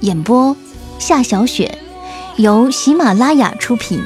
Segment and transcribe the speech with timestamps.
[0.00, 0.54] 演播：
[0.98, 1.78] 夏小雪，
[2.36, 4.02] 由喜马拉雅出品。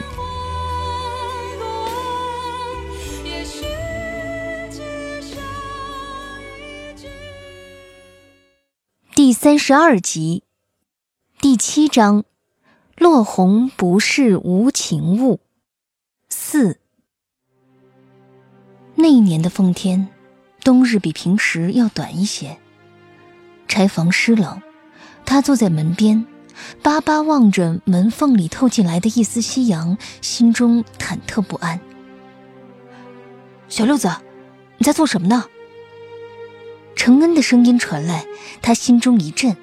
[9.17, 10.45] 第三十二集，
[11.41, 12.25] 第七章：
[12.97, 15.41] 落红不是无情物。
[16.29, 16.79] 四。
[18.95, 20.09] 那一年的奉天，
[20.63, 22.59] 冬日比平时要短一些，
[23.67, 24.63] 柴房湿冷。
[25.31, 26.27] 他坐在门边，
[26.83, 31.79] 巴巴望着门缝里透进来的一丝夕阳，心中忐忑不安。
[33.69, 34.11] 小六子，
[34.79, 35.45] 你在做什么呢？
[36.97, 38.27] 承恩的声音传来，
[38.61, 39.57] 他心中一震，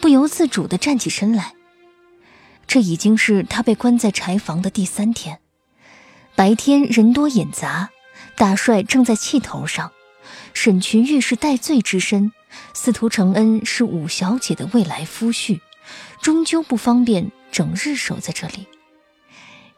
[0.00, 1.52] 不由自主地站起身来。
[2.66, 5.40] 这已经是他被关在柴房的第三天，
[6.34, 7.90] 白天人多眼杂，
[8.38, 9.92] 大帅正在气头上，
[10.54, 12.32] 沈群玉是戴罪之身。
[12.74, 15.60] 司徒承恩是五小姐的未来夫婿，
[16.20, 18.66] 终究不方便整日守在这里。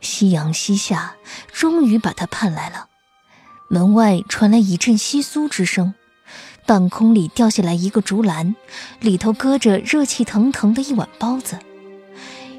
[0.01, 1.17] 夕阳西下，
[1.53, 2.89] 终于把他盼来了。
[3.69, 5.95] 门外传来一阵窸窣之声，
[6.67, 8.55] 半空里掉下来一个竹篮，
[9.01, 11.59] 里头搁着热气腾腾的一碗包子。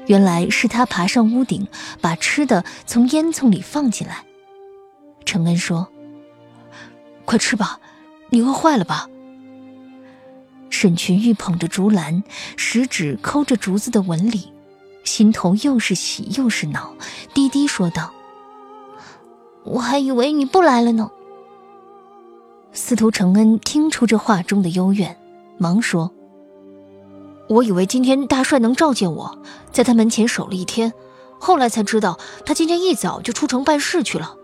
[0.06, 1.66] 原来是他爬上屋顶，
[2.00, 4.24] 把吃的从烟囱里放进来。
[5.24, 5.88] 承恩说
[7.24, 7.80] ：“快吃吧，
[8.30, 9.08] 你饿坏了吧？”
[10.78, 12.22] 沈群玉捧着竹篮，
[12.58, 14.52] 食指抠着竹子的纹理，
[15.04, 16.94] 心头又是喜又是恼，
[17.32, 18.12] 低低说道
[19.64, 21.10] ：“我还以为你不来了呢。”
[22.72, 25.16] 司徒承恩听出这话中的幽怨，
[25.56, 26.12] 忙说
[27.48, 29.38] ：“我以为今天大帅能召见我，
[29.72, 30.92] 在他门前守了一天，
[31.40, 34.36] 后来才知道他今天一早就出城办事去了。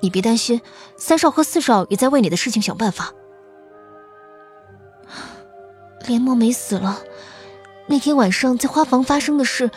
[0.00, 0.62] 你别担心，
[0.96, 3.12] 三少和四少也在为你的事情想办法。”
[6.06, 7.00] 连墨梅死了，
[7.86, 9.70] 那天晚上在花房发生的事，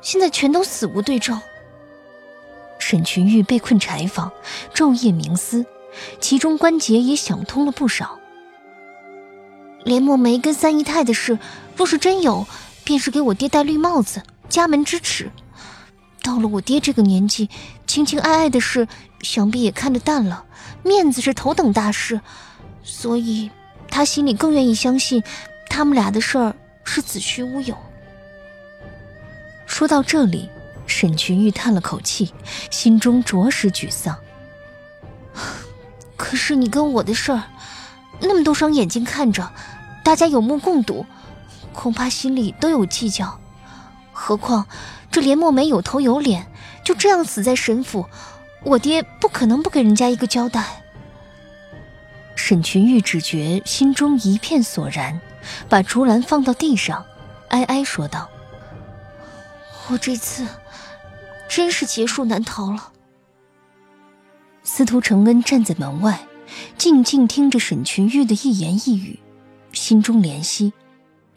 [0.00, 1.40] 现在全都死无对证。
[2.78, 4.32] 沈群玉被困柴房，
[4.74, 5.64] 昼夜冥思，
[6.20, 8.18] 其中关节也想通了不少。
[9.84, 11.38] 连墨梅跟三姨太的事，
[11.76, 12.46] 若是真有，
[12.84, 15.30] 便是给我爹戴绿帽子，家门之耻。
[16.22, 17.48] 到了我爹这个年纪，
[17.86, 18.86] 情情爱爱的事，
[19.22, 20.44] 想必也看得淡了，
[20.82, 22.20] 面子是头等大事，
[22.82, 23.50] 所以
[23.88, 25.22] 他心里更愿意相信。
[25.70, 26.54] 他们俩的事儿
[26.84, 27.74] 是子虚乌有。
[29.64, 30.50] 说到这里，
[30.86, 32.34] 沈群玉叹了口气，
[32.70, 34.18] 心中着实沮丧。
[36.18, 37.44] 可是你跟我的事儿，
[38.20, 39.50] 那么多双眼睛看着，
[40.04, 41.06] 大家有目共睹，
[41.72, 43.40] 恐怕心里都有计较。
[44.12, 44.66] 何况
[45.10, 46.46] 这连墨梅有头有脸，
[46.84, 48.06] 就这样死在沈府，
[48.64, 50.82] 我爹不可能不给人家一个交代。
[52.34, 55.20] 沈群玉只觉心中一片索然。
[55.68, 57.04] 把竹篮放到地上，
[57.48, 58.28] 哀哀说道
[59.88, 60.46] ：“我这次
[61.48, 62.92] 真是劫数难逃了。”
[64.62, 66.26] 司徒承恩站在门外，
[66.76, 69.18] 静静听着沈群玉的一言一语，
[69.72, 70.72] 心中怜惜，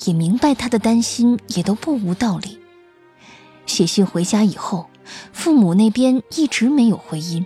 [0.06, 2.60] 也明白他的担心也都不无道理。
[3.66, 4.89] 写信回家以后，
[5.31, 7.45] 父母那边一直没有回音，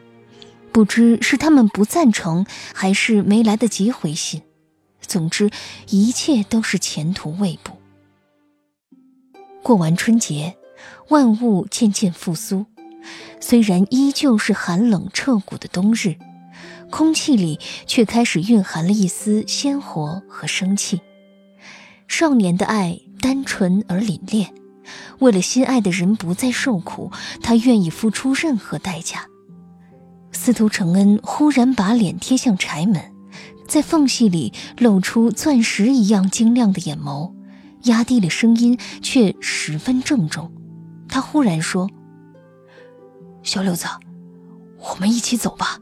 [0.72, 4.42] 不知是他们不赞成，还是没来得及回信。
[5.08, 5.50] 总之，
[5.90, 7.78] 一切都是前途未卜。
[9.64, 10.58] 过完春节，
[11.10, 12.66] 万物渐渐复苏，
[13.40, 16.16] 虽然依旧是寒冷彻骨的冬日，
[16.90, 21.02] 空气里却开始蕴含了一丝鲜活和生气。
[22.08, 24.48] 少年的爱单纯而凛冽，
[25.20, 27.12] 为了心爱的人不再受苦，
[27.42, 29.26] 他愿意付出任何代价。
[30.32, 33.17] 司徒承恩忽然把脸贴向柴门。
[33.68, 37.34] 在缝隙里露出钻石一样晶亮的眼眸，
[37.84, 40.52] 压低了声音，却十分郑重。
[41.10, 41.90] 他忽然说
[43.44, 43.86] ：“小六子，
[44.80, 45.80] 我们一起走吧。”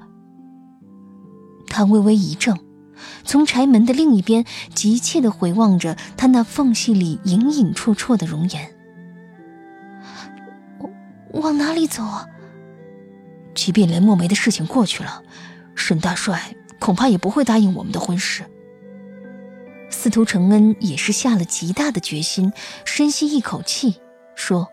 [1.67, 2.57] 他微微一怔，
[3.23, 8.71] 从柴门的另一边急切地回望着他那缝隙里隐隐绰绰的容颜。
[11.33, 12.03] 往哪里走？
[13.53, 15.21] 即便连墨梅的事情过去了，
[15.75, 18.43] 沈大帅恐怕也不会答应我们的婚事。
[19.89, 22.51] 司徒承恩也是下了极大的决心，
[22.83, 24.01] 深吸一口气，
[24.35, 24.69] 说：“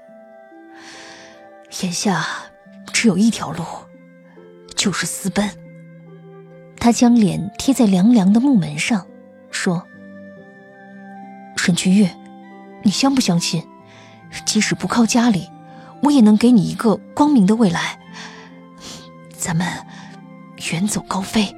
[1.82, 2.26] 眼下
[2.92, 3.64] 只有一条路，
[4.74, 5.48] 就是私奔。”
[6.78, 9.06] 他将脸贴在凉凉的木门上，
[9.50, 9.86] 说
[11.56, 12.08] ：“沈君玉，
[12.82, 13.64] 你相不相信，
[14.44, 15.48] 即使不靠家里？”
[16.02, 18.00] 我也能给你一个光明的未来，
[19.36, 19.68] 咱们
[20.72, 21.54] 远走高飞。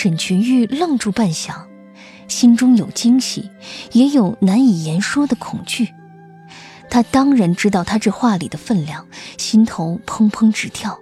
[0.00, 1.66] 沈群玉愣住半晌，
[2.28, 3.50] 心中有惊喜，
[3.90, 5.92] 也有难以言说的恐惧。
[6.88, 9.08] 他当然知道他这话里的分量，
[9.38, 11.00] 心头砰砰直跳，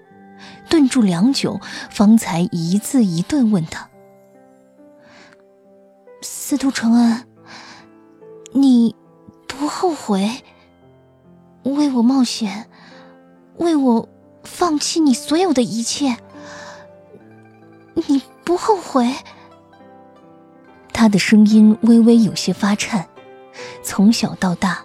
[0.70, 1.60] 顿住良久，
[1.90, 3.90] 方才一字一顿问他
[6.25, 7.26] ：“司徒承恩，
[8.54, 8.96] 你
[9.46, 10.42] 不后悔？”
[11.64, 12.66] 为我冒险，
[13.58, 14.08] 为我
[14.42, 16.16] 放弃你所有的一切，
[17.92, 19.12] 你不后悔？
[20.93, 23.08] 他的声音微微有些发颤。
[23.82, 24.84] 从小到大，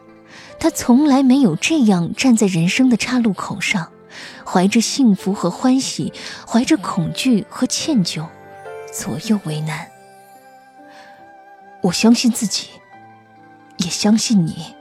[0.60, 3.92] 他从来没有这样站在人生的岔路口上，
[4.44, 6.12] 怀着幸福和欢喜，
[6.48, 8.26] 怀着恐惧和歉疚，
[8.92, 9.88] 左右为难。
[11.84, 12.70] 我相信自己，
[13.78, 14.74] 也相信你。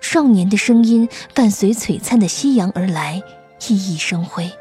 [0.00, 3.20] 少年的声音伴随璀璨的夕阳而来，
[3.58, 4.52] 熠熠生辉。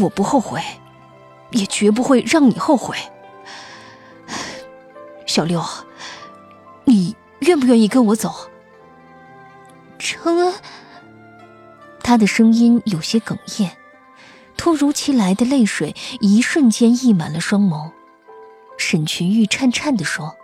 [0.00, 0.60] 我不后悔，
[1.50, 2.96] 也绝不会让你后悔。
[5.26, 5.62] 小六，
[6.84, 8.32] 你愿不愿意跟我走？
[9.98, 10.54] 承恩，
[12.02, 13.70] 他的声音有些哽咽，
[14.56, 17.90] 突如其来的泪水一瞬间溢满了双眸。
[18.76, 20.36] 沈群玉颤颤地说：“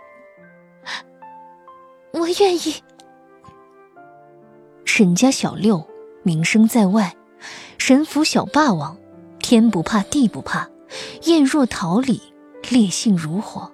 [2.13, 2.81] 我愿意。”
[4.85, 5.87] 沈家小六
[6.23, 7.15] 名声在外，
[7.77, 8.97] 沈府小霸王，
[9.51, 10.69] 天不怕地不怕，
[11.25, 12.21] 艳若桃李，
[12.69, 13.69] 烈性如火。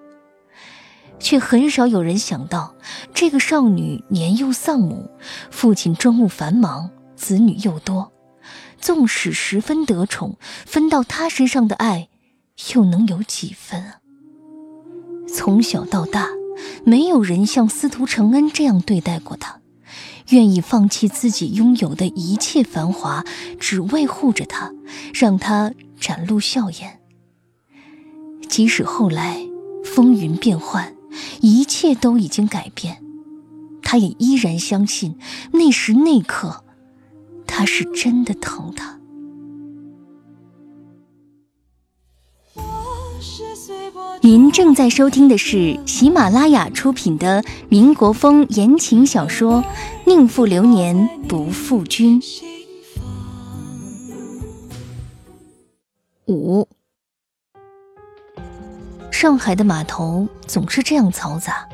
[1.20, 2.74] 却很少有人想到，
[3.14, 5.12] 这个少女年幼丧母，
[5.52, 8.12] 父亲政务繁忙，子女又多，
[8.82, 12.10] 纵使十分得宠，分到她身上的爱，
[12.74, 13.98] 又能有几分啊？
[15.32, 16.28] 从小到大，
[16.86, 19.62] 没有人像司徒承恩这样对待过她。
[20.30, 23.24] 愿意放弃自己拥有的一切繁华，
[23.60, 24.74] 只为护着他，
[25.14, 27.00] 让他展露笑颜。
[28.50, 29.42] 即使后来
[29.84, 30.96] 风云变幻，
[31.42, 33.04] 一切都已经改变，
[33.82, 35.18] 他也依然相信
[35.54, 36.64] 那时那刻，
[37.46, 38.97] 他是真的疼她。
[44.28, 49.64] 您正在收听的是喜马拉雅出品的民国风言情小说
[50.06, 52.22] 《宁负流年不负君》
[56.26, 56.68] 五。
[59.12, 61.66] 上海的码头总是这样嘈杂，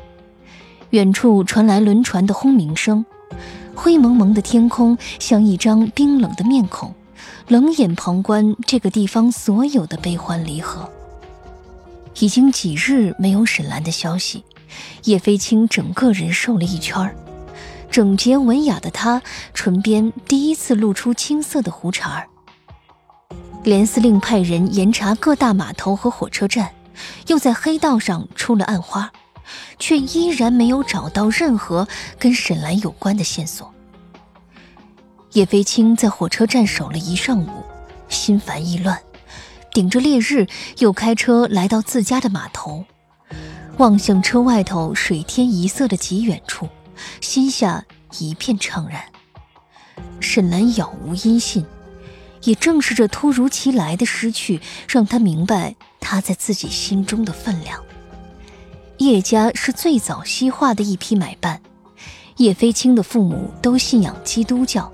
[0.90, 3.04] 远处传来轮船的轰鸣声，
[3.74, 6.94] 灰蒙蒙的天空像一张冰冷的面孔，
[7.48, 10.88] 冷眼旁观这个地方所有的悲欢离合。
[12.18, 14.44] 已经几日没有沈兰的消息，
[15.04, 17.14] 叶飞青整个人瘦了一圈儿，
[17.90, 19.20] 整洁文雅的她
[19.52, 22.28] 唇边第一次露出青涩的胡茬儿。
[23.62, 26.70] 连司令派人严查各大码头和火车站，
[27.28, 29.10] 又在黑道上出了暗花，
[29.78, 33.72] 却依然没有找到任何跟沈兰有关的线索。
[35.32, 37.64] 叶飞青在火车站守了一上午，
[38.08, 39.00] 心烦意乱。
[39.74, 40.46] 顶着烈日，
[40.78, 42.84] 又开车来到自家的码头，
[43.78, 46.68] 望向车外头水天一色的极远处，
[47.20, 47.84] 心下
[48.20, 49.02] 一片怅然。
[50.20, 51.66] 沈兰杳无音信，
[52.44, 57.82] 也正是这突如其来的失去，让他明白他在自己心中的分量。
[58.98, 61.60] 叶家是最早西化的一批买办，
[62.36, 64.92] 叶飞青的父母都信仰基督教。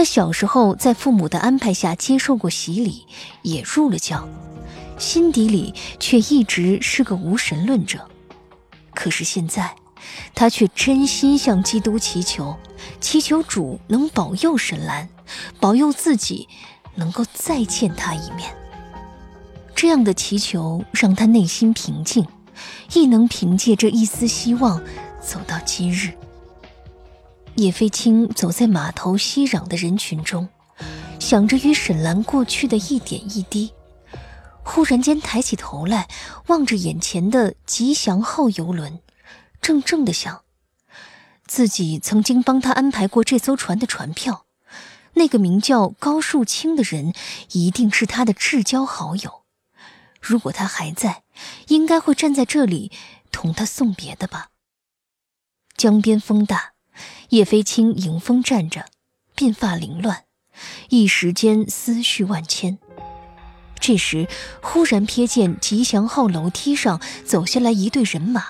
[0.00, 3.04] 他小时候在父母的安排下接受过洗礼，
[3.42, 4.26] 也入了教，
[4.96, 8.08] 心底里却一直是个无神论者。
[8.94, 9.76] 可是现在，
[10.34, 12.56] 他却真心向基督祈求，
[12.98, 15.06] 祈求主能保佑沈兰，
[15.60, 16.48] 保佑自己
[16.94, 18.50] 能够再见他一面。
[19.74, 22.26] 这样的祈求让他内心平静，
[22.94, 24.82] 亦能凭借这一丝希望
[25.20, 26.14] 走到今日。
[27.56, 30.48] 叶飞青走在码头熙攘的人群中，
[31.18, 33.72] 想着与沈兰过去的一点一滴，
[34.62, 36.08] 忽然间抬起头来，
[36.46, 39.00] 望着眼前的吉祥号游轮，
[39.60, 40.42] 怔怔的想：
[41.46, 44.46] 自己曾经帮他安排过这艘船的船票，
[45.14, 47.12] 那个名叫高树清的人，
[47.52, 49.42] 一定是他的至交好友。
[50.20, 51.24] 如果他还在，
[51.68, 52.90] 应该会站在这里
[53.30, 54.48] 同他送别的吧。
[55.76, 56.72] 江边风大。
[57.30, 58.86] 叶飞青迎风站着，
[59.36, 60.24] 鬓发凌乱，
[60.88, 62.78] 一时间思绪万千。
[63.78, 64.28] 这时，
[64.60, 68.44] 忽然瞥见吉祥号楼梯上走下来一队人马，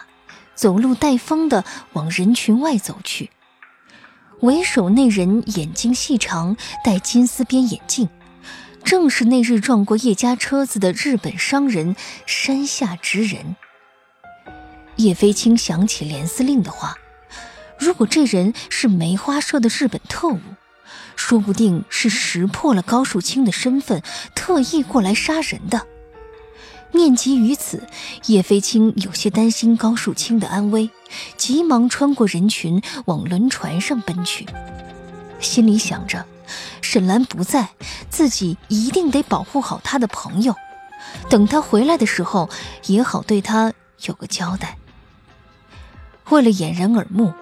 [0.54, 3.30] 走路带风的往人群外走去。
[4.40, 8.08] 为首那人眼睛细长，戴金丝边眼镜，
[8.82, 11.94] 正是那日撞过叶家车子的日本商人
[12.26, 13.54] 山下直人。
[14.96, 16.96] 叶飞青想起连司令的话。
[17.80, 20.38] 如果这人是梅花社的日本特务，
[21.16, 24.02] 说不定是识破了高树清的身份，
[24.34, 25.86] 特意过来杀人的。
[26.92, 27.86] 念及于此，
[28.26, 30.90] 叶飞青有些担心高树清的安危，
[31.38, 34.46] 急忙穿过人群往轮船上奔去，
[35.40, 36.26] 心里想着：
[36.82, 37.70] 沈兰不在，
[38.10, 40.54] 自己一定得保护好他的朋友，
[41.30, 42.50] 等他回来的时候
[42.86, 43.72] 也好对他
[44.04, 44.76] 有个交代。
[46.28, 47.32] 为了掩人耳目。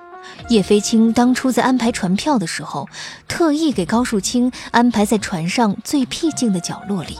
[0.49, 2.89] 叶飞青当初在安排船票的时候，
[3.27, 7.19] 特意给高树清安排在船上最僻静的角落里，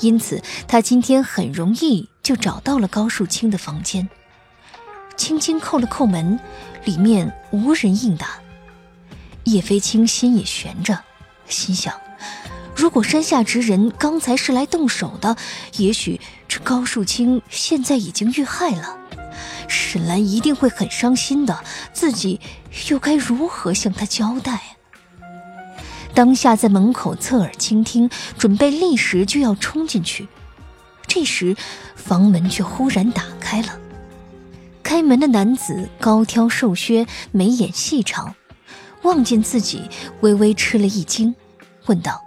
[0.00, 4.08] 因此他今天很容易就找到了高树清的房间。
[5.16, 6.38] 轻轻叩了叩门，
[6.84, 8.28] 里面无人应答。
[9.44, 10.98] 叶飞青心也悬着，
[11.48, 11.94] 心想：
[12.74, 15.36] 如果山下直人刚才是来动手的，
[15.76, 18.98] 也许这高树清现在已经遇害了。
[19.74, 21.62] 沈兰一定会很伤心的，
[21.92, 22.40] 自己
[22.88, 24.76] 又该如何向他交代？
[26.14, 30.28] 当下在门口侧耳倾听，准备立时就要冲进去。
[31.06, 31.56] 这时，
[31.96, 33.78] 房门却忽然打开了。
[34.82, 38.34] 开门的男子高挑瘦削，眉眼细长，
[39.02, 39.82] 望见自己，
[40.20, 41.34] 微微吃了一惊，
[41.86, 42.22] 问道：“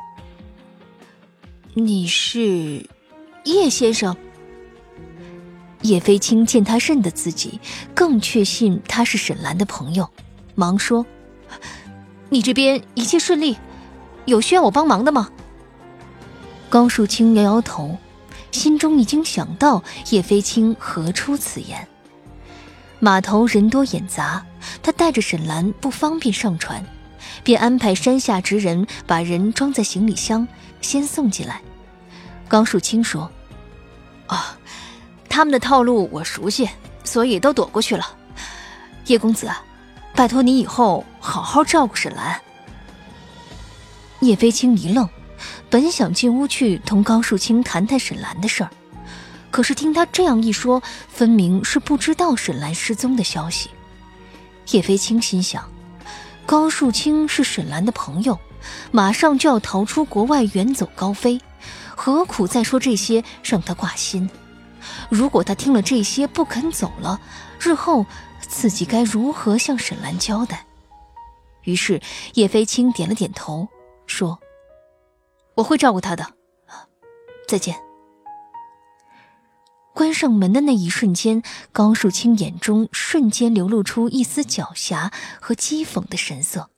[1.75, 2.85] 你是
[3.45, 4.15] 叶先生？”
[5.83, 7.59] 叶飞青见他认得自己，
[7.93, 10.09] 更确信他是沈兰的朋友，
[10.55, 11.05] 忙说
[12.29, 13.57] ：“你这边一切顺利，
[14.25, 15.29] 有需要我帮忙的吗？”
[16.67, 17.97] 高树清摇摇头，
[18.51, 21.87] 心中已经想到叶飞青何出此言。
[22.99, 24.43] 码头人多眼杂，
[24.81, 26.83] 他带着沈兰不方便上船，
[27.43, 30.47] 便安排山下之人把人装在行李箱，
[30.81, 31.61] 先送进来。
[32.47, 33.31] 高树清说
[34.25, 34.57] ：“啊。”
[35.37, 36.67] 他们的套路我熟悉，
[37.03, 38.03] 所以都躲过去了。
[39.05, 39.47] 叶公子，
[40.15, 42.41] 拜托你以后好好照顾沈兰。
[44.21, 45.07] 叶飞青一愣，
[45.69, 48.71] 本想进屋去同高树清谈谈沈兰的事儿，
[49.51, 53.69] 可是听他这样一说，分明是不知道沈兰失踪的消息。
[54.71, 55.69] 叶飞青心想，
[56.47, 58.39] 高树清是沈兰的朋友，
[58.89, 61.39] 马上就要逃出国外远走高飞，
[61.95, 64.27] 何苦再说这些让他挂心？
[65.09, 67.19] 如果他听了这些不肯走了，
[67.59, 68.05] 日后
[68.39, 70.65] 自己该如何向沈兰交代？
[71.63, 72.01] 于是
[72.35, 73.67] 叶飞青点了点头，
[74.05, 74.39] 说
[75.55, 76.25] ：“我会照顾他的。
[77.47, 77.77] 再见。”
[79.93, 81.41] 关上门的那一瞬间，
[81.71, 86.69] 高树清眼中瞬间流露出一丝狡黠和讥讽的神色，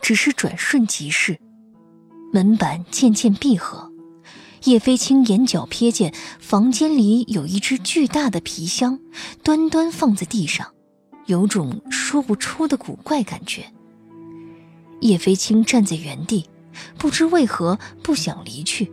[0.00, 1.38] 只是转瞬即逝，
[2.32, 3.92] 门板渐渐闭合。
[4.64, 8.98] 叶飞青眼角瞥见房间里有一只巨大的皮箱，
[9.42, 10.72] 端端放在地上，
[11.26, 13.66] 有种说不出的古怪感觉。
[15.00, 16.48] 叶飞青站在原地，
[16.98, 18.90] 不知为何不想离去，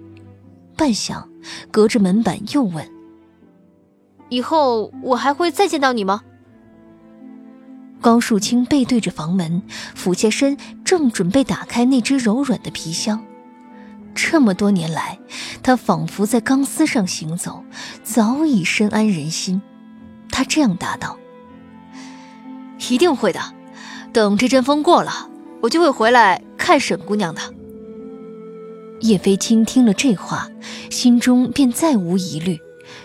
[0.76, 1.26] 半晌，
[1.72, 2.88] 隔着门板又问
[4.30, 6.22] ：“以后我还会再见到你吗？”
[8.02, 9.64] 高树清背对着房门，
[9.96, 13.24] 俯下身，正准备打开那只柔软的皮箱。
[14.16, 15.20] 这么多年来，
[15.62, 17.64] 他仿佛在钢丝上行走，
[18.04, 19.62] 早已深谙人心。
[20.30, 21.18] 他这样答道
[22.90, 23.40] ：“一定会的，
[24.12, 25.30] 等这阵风过了，
[25.62, 27.42] 我就会回来看沈姑娘的。”
[29.02, 30.50] 叶飞青听了这话，
[30.90, 32.60] 心中便再无疑虑，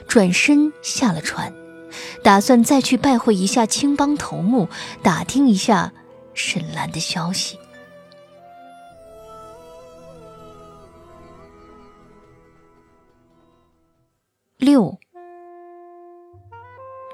[0.07, 1.53] 转身下了船，
[2.23, 4.69] 打算再去拜会一下青帮头目，
[5.03, 5.93] 打听一下
[6.35, 7.59] 沈兰的消息。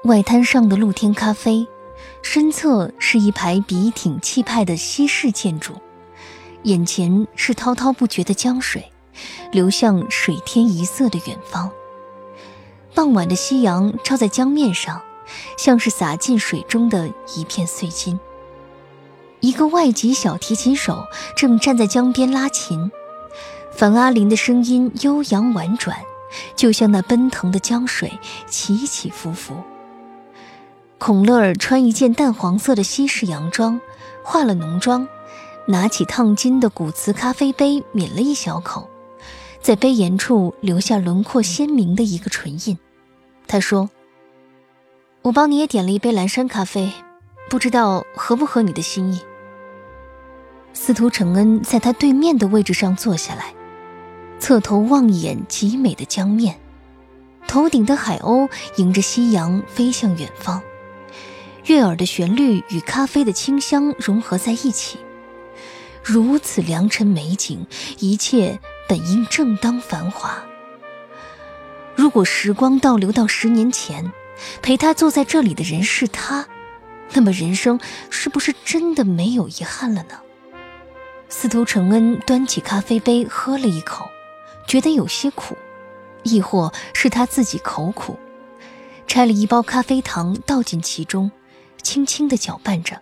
[0.05, 1.67] 外滩上的露天咖啡，
[2.21, 5.73] 身侧是一排笔挺气派的西式建筑，
[6.61, 8.91] 眼前是滔滔不绝的江水，
[9.51, 11.71] 流向水天一色的远方。
[12.93, 15.01] 傍晚的夕阳照在江面上，
[15.57, 18.19] 像是洒进水中的一片碎金。
[19.39, 21.03] 一个外籍小提琴手
[21.35, 22.91] 正站在江边拉琴，
[23.71, 25.97] 樊阿林的声音悠扬婉转，
[26.55, 29.55] 就像那奔腾的江水，起起伏伏。
[31.05, 33.79] 孔乐儿穿一件淡黄色的西式洋装，
[34.23, 35.07] 化了浓妆，
[35.67, 38.89] 拿起烫金的古瓷咖啡杯抿了一小口，
[39.61, 42.79] 在杯沿处留下轮廓鲜明的一个唇印。
[43.45, 43.87] 他说
[45.21, 46.91] ：“我帮你也点了一杯蓝山咖啡，
[47.51, 49.21] 不知道合不合你的心意。”
[50.73, 53.53] 司徒承恩在他对面的位置上坐下来，
[54.39, 56.59] 侧头望一眼极美的江面，
[57.47, 60.59] 头顶的海鸥迎着夕阳飞向远方，
[61.67, 64.99] 悦耳的旋律与咖啡的清香融合在一起，
[66.03, 67.65] 如此良辰美景，
[67.97, 70.43] 一切本应正当繁华。
[71.95, 74.11] 如果时光倒流到十年前，
[74.61, 76.47] 陪他坐在这里的人是他，
[77.13, 77.79] 那么人生
[78.11, 80.19] 是不是真的没有遗憾了呢？
[81.29, 84.07] 司徒承恩端起咖啡杯喝了一口，
[84.67, 85.57] 觉得有些苦，
[86.21, 88.19] 亦或是他自己口苦，
[89.07, 91.31] 拆了一包咖啡糖倒进其中，
[91.85, 92.99] 轻轻地搅拌着。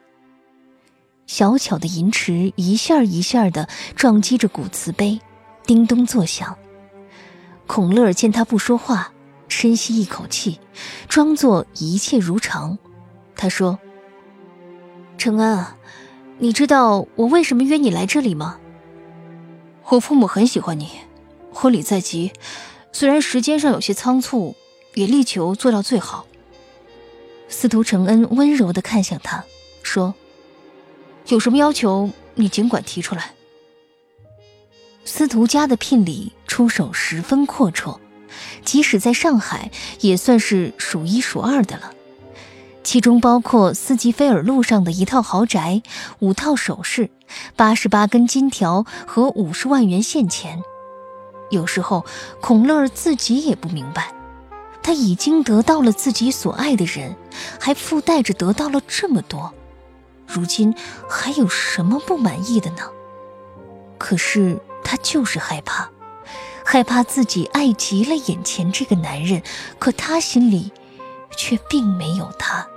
[1.26, 5.22] 小巧的银匙一下一下地撞击着古瓷杯，
[5.66, 6.58] 叮咚作响。
[7.66, 9.14] 孔乐见他不说话，
[9.48, 10.60] 深吸一口气，
[11.08, 12.78] 装作一切如常。
[13.38, 13.80] 他说
[15.18, 15.78] ：“承恩啊，
[16.40, 18.60] 你知道我为什么约你来这里吗？
[19.92, 20.90] 我父母很喜欢你，
[21.54, 22.34] 婚礼在即，
[22.92, 24.58] 虽然时间上有些仓促，
[24.96, 26.26] 也力求做到最好。”
[27.54, 29.46] 司徒承恩温柔地看向他，
[29.84, 30.16] 说
[31.30, 33.36] ：“有什么要求，你尽管提出来。”
[35.06, 38.00] 司徒家的聘礼出手十分阔绰，
[38.66, 39.70] 即使在上海
[40.02, 41.94] 也算是数一数二的了。
[42.84, 45.84] 其中包括斯吉菲尔路上的一套豪宅、
[46.20, 47.12] 五套首饰、
[47.56, 50.62] 八十八根金条和五十万元现钱。
[51.52, 52.04] 有时候
[52.42, 54.12] 孔乐自己也不明白，
[54.84, 57.16] 他已经得到了自己所爱的人，
[57.60, 59.54] 还附带着得到了这么多，
[60.28, 60.76] 如今
[61.10, 62.84] 还有什么不满意的呢？
[63.98, 64.60] 可是。
[64.86, 65.90] 他就是害怕，
[66.66, 69.42] 害怕自己爱极了眼前这个男人，
[69.80, 70.74] 可他心里
[71.38, 72.68] 却并没有他。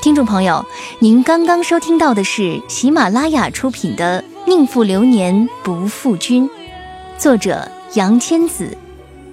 [0.00, 0.64] 听众朋友，
[1.00, 6.48] 您刚刚收听到的是喜马拉雅出品的《宁负流年不负君》，
[7.16, 8.76] 作者杨千子，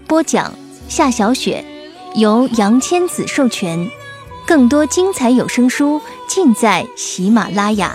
[0.07, 0.53] 播讲
[0.87, 1.65] 夏小雪，
[2.15, 3.89] 由杨千子授权。
[4.45, 5.99] 更多精彩有声书。
[6.27, 7.93] 尽在喜马拉雅。